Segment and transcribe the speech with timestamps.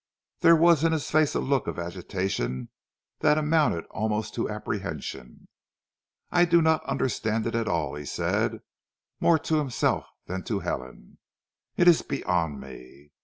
[0.39, 2.69] There was in his face a look of agitation
[3.19, 5.47] that amounted almost to apprehension.
[6.31, 8.61] "I do not understand it at all," he said,
[9.19, 11.19] more to himself than to Helen.
[11.77, 13.11] "It is beyond me.